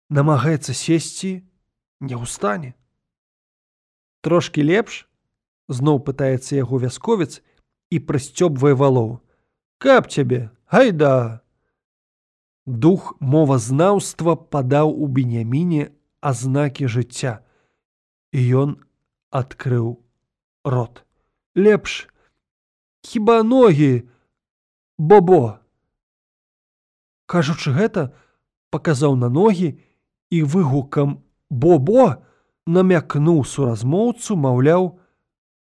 Намагаецца 0.09 0.73
сесці, 0.73 1.45
не 2.01 2.15
ўстане. 2.17 2.73
Трошкі 4.25 4.65
лепш 4.65 5.05
зноў 5.69 6.01
пытаецца 6.01 6.57
яго 6.57 6.81
вясковец 6.81 7.45
і 7.91 7.97
прысцёбвае 7.99 8.73
валоў. 8.73 9.19
Каб 9.77 10.07
цябе, 10.07 10.49
гайда! 10.71 11.41
Дух 12.65 13.13
мовазнаўства 13.19 14.35
падаў 14.35 14.89
у 14.89 15.05
беняміне 15.07 15.93
азнакі 16.21 16.89
жыцця, 16.89 17.45
і 18.33 18.39
ён 18.65 18.69
адкрыў 19.29 20.01
рот. 20.65 21.05
Лепш, 21.53 22.09
хіба 23.05 23.43
ногі, 23.43 24.09
бобо. 24.97 25.61
Кажучы 27.29 27.69
гэта, 27.69 28.09
паказаў 28.73 29.15
на 29.15 29.29
ногі 29.29 29.77
і 30.33 30.41
выгукам 30.41 31.21
бо-бо 31.49 32.17
намякнуў 32.65 33.45
суразмоўцу, 33.45 34.35
маўляў, 34.35 34.99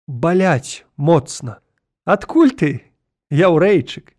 баляць 0.07 0.85
моцна. 0.97 1.59
Адкуль 2.05 2.51
ты, 2.51 2.69
яўрэйчык, 3.29 4.13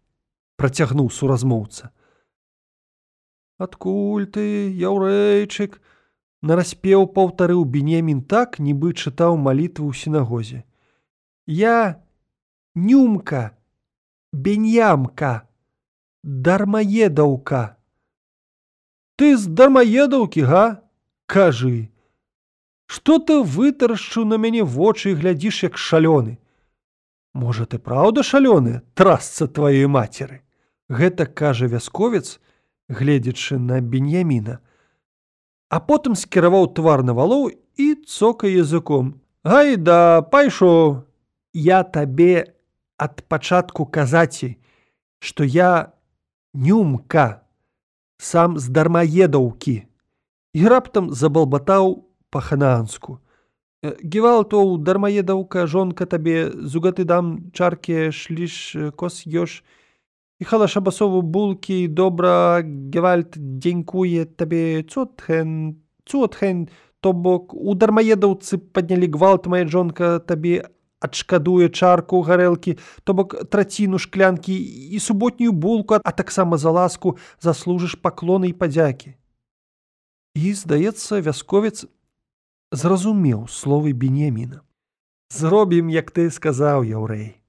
працягнуў 0.56 1.10
суразмоўца. 1.10 1.90
Адкуль 3.58 4.26
ты, 4.26 4.70
яўрэйчык, 4.70 5.80
нараспеў 6.42 7.08
паўтарыў 7.14 7.64
бенемін 7.64 8.22
так, 8.22 8.58
нібы 8.58 8.94
чытаў 8.94 9.36
малітву 9.36 9.90
ў 9.90 9.98
сінагозе. 9.98 10.62
Я 11.46 12.02
нюмка, 12.74 13.58
беньямка, 14.32 15.48
дармаедаўка. 16.22 17.76
Ты 19.16 19.36
з 19.36 19.46
дармаедаўкі, 19.46 20.46
га? 20.46 20.82
кажы 21.32 21.88
что 22.86 23.18
ты 23.18 23.40
вытарашчыў 23.40 24.28
на 24.28 24.36
мяне 24.36 24.64
вочы 24.72 25.12
і 25.12 25.18
глядзіш 25.20 25.62
як 25.64 25.78
шалёны 25.80 26.36
можа 27.34 27.66
ты 27.66 27.78
праўда 27.78 28.22
шалёны 28.22 28.82
трасца 28.94 29.46
тваёй 29.48 29.86
мацеры? 29.86 30.42
Гэта 30.88 31.26
кажа 31.26 31.66
вясковец 31.66 32.40
гледзячы 32.88 33.58
на 33.58 33.80
беньяміна. 33.80 34.60
А 35.68 35.80
потым 35.80 36.14
скіраваў 36.14 36.72
твар 36.76 37.02
на 37.02 37.12
валоў 37.16 37.50
і 37.76 37.94
цока 38.04 38.46
языком. 38.46 39.20
Гайда 39.44 40.22
пайшоў. 40.22 41.04
Я 41.52 41.82
табе 41.84 42.56
ад 42.96 43.24
пачатку 43.28 43.84
казаці 43.86 44.56
што 45.22 45.44
я 45.46 45.94
нюмка 46.52 47.46
сам 48.18 48.58
з 48.58 48.74
дармаедаўкі. 48.74 49.86
І 50.52 50.66
раптам 50.66 51.12
забалбатаў 51.14 52.10
па-хананску. 52.34 53.22
Гевалтоў 53.82 54.76
дармаедаўка 54.78 55.66
жонка 55.66 56.06
табе 56.06 56.50
зугаты 56.54 57.02
дам 57.02 57.50
чарке 57.50 58.12
шліш 58.14 58.76
кос 58.94 59.26
ёш 59.26 59.62
і 60.38 60.46
халашабасову 60.46 61.22
булкі 61.22 61.88
добра 61.90 62.62
гевальт 62.62 63.34
дзенькуе 63.34 64.30
табе. 64.38 64.86
Цотхэн 64.86 65.82
цотхэн 66.06 66.68
то 67.02 67.12
бок 67.12 67.54
у 67.54 67.74
дармаедаўцы 67.74 68.58
паднялі 68.58 69.10
гвалт 69.10 69.50
мая 69.50 69.66
жонка 69.66 70.22
табе 70.22 70.70
адшкадуе 71.02 71.66
чарку 71.66 72.22
гарэлкі 72.22 72.78
то 73.02 73.18
бок 73.18 73.34
траціну 73.50 73.98
шклянкі 73.98 74.54
і 74.94 75.02
суботнюю 75.02 75.50
булку 75.50 75.98
а 75.98 76.12
таксама 76.14 76.54
за 76.54 76.70
ласку 76.70 77.18
заслужыш 77.42 77.98
паклоны 77.98 78.54
і 78.54 78.54
падзякі 78.54 79.18
І, 80.34 80.54
здаецца, 80.56 81.20
вясковец 81.20 81.84
зразумеў 82.72 83.46
словы 83.48 83.92
бенеміна. 83.92 84.60
зробім 85.28 85.88
як 85.88 86.10
ты 86.10 86.30
сказаў 86.30 86.84
яўрэй 86.84 87.42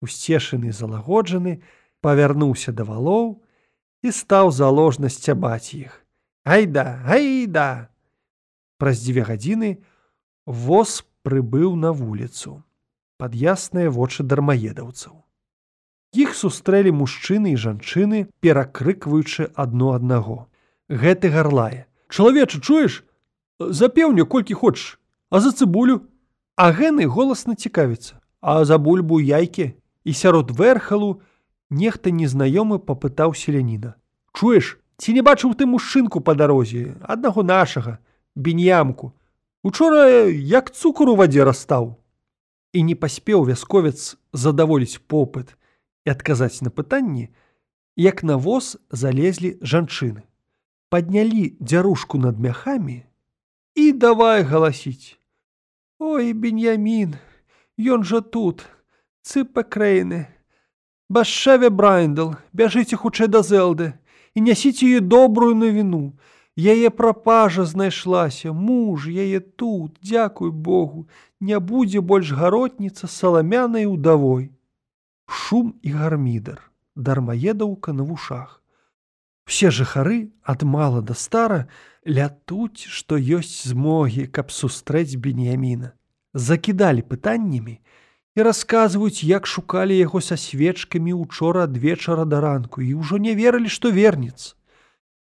усцешаны 0.00 0.72
залагоджаны 0.72 1.60
павярнуўся 2.04 2.72
да 2.72 2.84
валоў 2.84 3.42
і 4.04 4.12
стаў 4.12 4.52
заложна 4.52 5.08
сцябаць 5.08 5.74
іх. 5.74 6.04
Айда 6.44 7.02
айда 7.04 7.90
праз 8.78 9.02
дзве 9.02 9.26
гадзіны 9.26 9.70
воз 10.46 11.02
прыбыў 11.26 11.74
на 11.74 11.90
вуліцу 11.90 12.62
пад 13.18 13.34
ясныя 13.34 13.90
вочы 13.90 14.22
дармаедаўцаў. 14.22 15.24
Іх 16.14 16.36
сустрэлі 16.36 16.92
мужчыны 16.96 17.52
і 17.56 17.60
жанчыны 17.60 18.28
перакрыкваючы 18.40 19.50
адно 19.56 19.96
аднаго. 19.96 20.46
Гэты 20.88 21.32
гарлае. 21.34 21.88
Чалавечы 22.08 22.60
чуеш 22.60 23.02
запеўню 23.58 24.26
колькі 24.26 24.54
хочаш 24.54 24.98
а 25.30 25.40
за 25.40 25.52
цыбулю. 25.52 26.06
А 26.56 26.72
гэны 26.72 27.04
голасна 27.04 27.54
цікавіцца 27.54 28.20
а 28.40 28.64
за 28.64 28.78
бульбу 28.78 29.20
яйкі. 29.20 29.74
І 30.04 30.12
сярод 30.14 30.50
верхалу 30.54 31.20
нехта 31.70 32.10
незнаёмы 32.14 32.78
папытаў 32.78 33.34
селяніна. 33.34 33.98
Чуеш 34.32 34.78
ці 34.96 35.12
не 35.12 35.20
бачыў 35.20 35.54
ты 35.58 35.66
мужчынку 35.66 36.20
па 36.20 36.34
дарозе 36.34 36.94
аднаго 37.02 37.42
нашага 37.42 37.98
беньямку? 38.36 39.12
Учора 39.66 40.30
як 40.30 40.70
цукор 40.70 41.10
у 41.10 41.16
вадзе 41.16 41.44
растаў. 41.44 41.98
І 42.72 42.82
не 42.86 42.94
паспеў 42.94 43.44
вясковец 43.50 44.16
задаволіць 44.32 45.02
попыт 45.10 45.56
і 46.06 46.14
адказаць 46.14 46.62
на 46.62 46.70
пытанні, 46.70 47.34
як 47.96 48.22
на 48.22 48.36
воз 48.36 48.78
залезлі 48.90 49.58
жанчыны. 49.58 50.22
Паднялі 50.88 51.56
дзярушку 51.58 52.18
над 52.18 52.38
мяхамі 52.38 53.02
і 53.76 53.92
давай 53.92 54.42
галасіць. 54.42 55.16
Ой, 56.00 56.32
беньямін, 56.32 57.16
Ён 57.76 58.04
жа 58.08 58.22
тут, 58.24 58.64
цыпа 59.20 59.60
крэйны. 59.60 60.32
Башаве 61.12 61.68
Брайндл, 61.68 62.32
бяжыце 62.56 62.96
хутчэй 62.96 63.28
да 63.28 63.42
зэлды 63.44 63.92
і 64.32 64.40
нясіце 64.48 64.88
ёй 64.88 65.04
добрую 65.04 65.52
навіну. 65.54 66.16
Яе 66.56 66.88
прапажа 66.88 67.68
знайшлася, 67.68 68.56
муж 68.56 69.12
яе 69.12 69.40
тут, 69.40 70.00
дзякуй 70.00 70.50
Богу, 70.50 71.04
не 71.38 71.60
будзе 71.60 72.00
больш 72.00 72.32
гаротніца 72.32 73.12
саламянай 73.12 73.84
удавой. 73.84 74.48
Шум 75.28 75.74
і 75.82 75.92
гармідар, 75.92 76.64
дармаедаўка 76.96 77.92
на 77.92 78.08
вушах. 78.08 78.62
Усе 79.46 79.70
жыхары 79.70 80.18
ад 80.42 80.62
мала 80.62 81.02
да 81.02 81.14
стара 81.14 81.68
лятуць, 82.06 82.86
што 82.86 83.18
ёсць 83.18 83.66
змогі, 83.70 84.26
каб 84.26 84.50
сустрэць 84.50 85.14
беньяміна. 85.16 85.92
Закідалі 86.34 87.02
пытаннямі 87.02 87.78
і 88.36 88.42
расказваюць, 88.42 89.22
як 89.24 89.46
шукалі 89.46 89.96
яго 89.96 90.20
са 90.20 90.36
свечкамі 90.36 91.14
учора 91.14 91.64
ад 91.70 91.78
вечара 91.78 92.24
да 92.24 92.40
ранку 92.44 92.82
і 92.82 92.92
ўжо 93.00 93.22
не 93.22 93.34
верылі, 93.38 93.70
што 93.70 93.94
вернецца. 93.94 94.54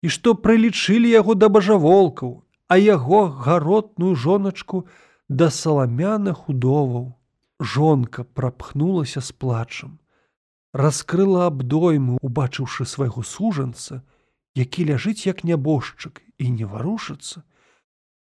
І 0.02 0.10
што 0.10 0.34
прылічылі 0.34 1.12
яго 1.12 1.36
да 1.36 1.50
бажаволкаў, 1.50 2.42
а 2.68 2.78
яго 2.78 3.28
гаротную 3.30 4.16
жоначку, 4.16 4.88
да 5.30 5.50
саламяных 5.50 6.50
удоваў. 6.50 7.14
Жонка 7.60 8.24
прапхнулася 8.24 9.22
з 9.22 9.32
плачам, 9.32 10.00
раскрыла 10.76 11.48
абдойму, 11.48 12.20
убачыўшы 12.22 12.84
свайго 12.84 13.24
сужанца, 13.24 14.04
які 14.60 14.92
ляжыць 14.92 15.24
як 15.24 15.44
нябожчык 15.48 16.20
і 16.38 16.52
не 16.52 16.68
варушыцца. 16.68 17.44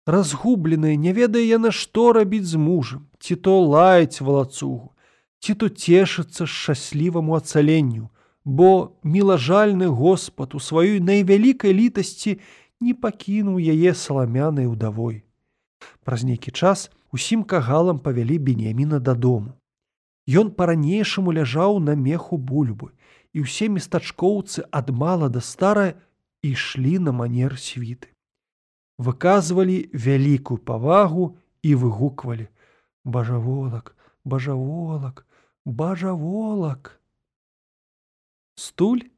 Разгубленая, 0.06 0.98
не 1.00 1.14
ведае 1.16 1.48
яна, 1.48 1.72
што 1.72 2.12
рабіць 2.12 2.50
з 2.52 2.60
мужам, 2.60 3.08
ці 3.20 3.40
то 3.40 3.56
лаяць 3.64 4.20
валацугу, 4.20 4.92
ці 5.40 5.56
то 5.56 5.72
цешыцца 5.72 6.44
шчасліваму 6.44 7.40
ацаленню, 7.40 8.12
бо 8.44 9.00
мілажальны 9.04 9.88
Господ 9.88 10.56
у 10.56 10.60
сваёй 10.60 11.00
найвялікай 11.00 11.72
літасці 11.72 12.40
не 12.82 12.94
пакінуў 12.94 13.64
яе 13.64 13.96
саламянай 13.96 14.68
удавой. 14.68 15.24
Праз 16.04 16.28
нейкі 16.28 16.52
час 16.52 16.90
усім 17.16 17.48
кагалам 17.48 18.00
павялі 18.00 18.42
бенеміна 18.44 19.00
дадому. 19.00 19.61
Ён 20.30 20.52
па-ранейшаму 20.54 21.34
ляжаў 21.34 21.80
на 21.80 21.96
меху 21.96 22.38
бульбы, 22.38 22.92
і 23.34 23.48
ўсе 23.48 23.68
местачкоўцы 23.72 24.68
ад 24.70 24.92
мала 24.92 25.30
да 25.30 25.42
стара 25.42 25.98
ішлі 26.44 27.00
на 27.00 27.12
манер 27.12 27.58
світы. 27.58 28.12
Выказвалі 29.02 29.90
вялікую 29.94 30.60
павагу 30.62 31.38
і 31.64 31.76
выгуквалі: 31.76 32.48
Бажаволак, 33.04 33.96
бажаволак, 34.26 35.26
бажаволак. 35.66 37.02
Стуль, 38.56 39.10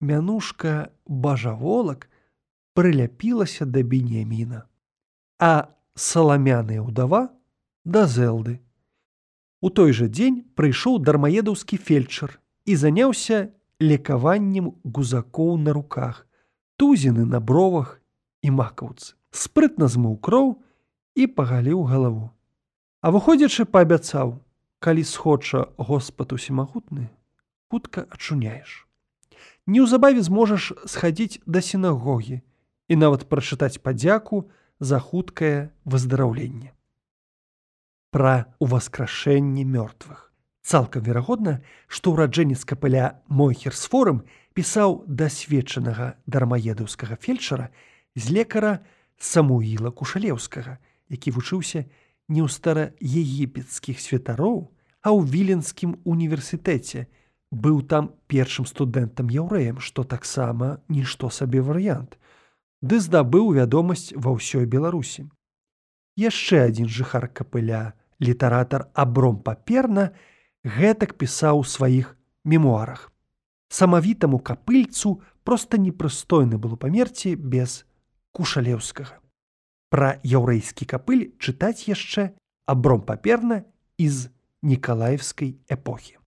мянушка 0.00 0.92
бажаволак 1.06 2.10
прыляпілася 2.74 3.64
да 3.64 3.80
бенеміна. 3.80 4.68
А 5.40 5.72
саламяная 5.94 6.82
ўдава 6.82 7.32
да 7.84 8.04
зэлды. 8.06 8.60
У 9.62 9.70
той 9.70 9.92
жа 9.94 10.10
дзень 10.10 10.42
прыйшоў 10.58 10.98
дармаедаўскі 11.06 11.78
фельчар 11.78 12.34
і 12.66 12.74
заняўся 12.74 13.54
лекаваннем 13.78 14.74
гузакоў 14.82 15.54
на 15.62 15.72
руках, 15.76 16.26
тузіны 16.76 17.22
на 17.24 17.38
бровах 17.38 18.00
і 18.42 18.50
макаўцы. 18.58 19.14
Спрытна 19.30 19.86
змыў 19.86 20.18
кроў 20.18 20.58
і 21.14 21.30
пагаліў 21.30 21.86
галаву. 21.86 22.30
А 23.06 23.14
выходзячы 23.14 23.64
паабяцаў, 23.64 24.42
калі 24.82 25.06
схоча 25.06 25.70
Господ 25.78 26.34
усімагутны, 26.34 27.06
хутка 27.70 28.06
ачуняеш. 28.10 28.86
Неўзабаве 29.70 30.26
зможаш 30.26 30.72
схадзіць 30.90 31.38
да 31.46 31.62
сінагогі 31.62 32.42
і 32.90 32.94
нават 32.98 33.30
прачытаць 33.30 33.78
падзяку, 33.78 34.50
за 34.82 34.98
хуткае 34.98 35.70
выздараўленне. 35.86 36.74
Пра 38.12 38.44
ўваскрашэнне 38.60 39.64
мёртвых. 39.64 40.28
Цалкам 40.60 41.02
верагодна, 41.02 41.64
што 41.88 42.12
ўраджэнец 42.12 42.60
капыля 42.68 43.24
Мойхерсфорум 43.32 44.20
пісаў 44.52 45.00
дасведчанага 45.08 46.20
дармаедаўскага 46.28 47.16
фельчара 47.16 47.72
з 48.14 48.28
лекара 48.36 48.84
Самуіла 49.16 49.96
Кушалеўскага, 49.96 50.76
які 51.08 51.32
вучыўся 51.32 51.88
не 52.28 52.44
ў 52.44 52.48
стараегіпецкіх 52.52 53.96
святароў, 53.96 54.68
а 55.00 55.08
ў 55.16 55.24
віленскім 55.32 55.96
універсітэце, 56.04 57.08
быў 57.48 57.80
там 57.88 58.12
першым 58.28 58.68
студэнтам 58.68 59.32
яўрэем, 59.32 59.80
што 59.80 60.04
таксама 60.04 60.84
нішто 60.92 61.32
сабе 61.32 61.64
варыянт 61.64 62.20
ды 62.82 62.98
здабыў 62.98 63.54
вядомасць 63.56 64.10
ва 64.18 64.34
ўсёй 64.36 64.66
беларусі 64.66 65.30
яшчэ 66.18 66.68
адзін 66.68 66.88
жыхар 66.90 67.28
капыля 67.30 67.94
літаратар 68.22 68.86
абром 68.94 69.42
паперна 69.42 70.12
гэтак 70.62 71.18
пісаў 71.18 71.60
у 71.60 71.66
сваіх 71.66 72.14
мемуарах. 72.46 73.10
Самавітаму 73.68 74.38
капыльцу 74.38 75.20
проста 75.42 75.76
непрыстойна 75.82 76.56
было 76.62 76.78
памерці 76.78 77.34
без 77.36 77.82
кушалеўскага. 78.30 79.18
Пра 79.90 80.16
яўрэйскі 80.22 80.88
капыль 80.88 81.34
чытаць 81.42 81.90
яшчэ 81.90 82.30
абром 82.64 83.02
паперна 83.02 83.64
з 84.08 84.30
нікалаевскай 84.62 85.58
эпохі 85.68 86.21